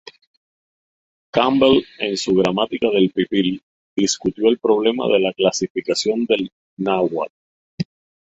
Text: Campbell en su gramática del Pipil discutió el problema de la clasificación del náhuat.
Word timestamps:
Campbell 1.31 1.85
en 1.99 2.17
su 2.17 2.33
gramática 2.33 2.89
del 2.89 3.11
Pipil 3.11 3.61
discutió 3.95 4.49
el 4.49 4.57
problema 4.57 5.05
de 5.07 5.19
la 5.19 5.31
clasificación 5.31 6.25
del 6.25 6.49
náhuat. 6.77 7.31